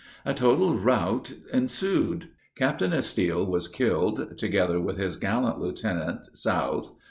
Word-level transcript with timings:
A 0.25 0.33
total 0.33 0.79
route 0.79 1.31
ensued. 1.53 2.29
Captain 2.57 2.91
Estill 2.91 3.45
was 3.45 3.67
killed 3.67 4.35
together 4.35 4.79
with 4.81 4.97
his 4.97 5.15
gallant 5.17 5.59
lieutenant, 5.59 6.35
South. 6.35 6.95